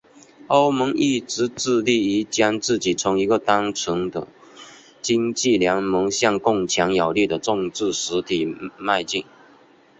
[0.47, 4.27] 欧盟一直致力于将自己从一个单纯的
[4.99, 8.47] 经济联盟向更强有力的政治实体
[8.79, 9.23] 迈进。